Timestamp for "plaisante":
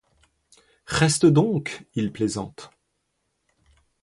2.11-2.71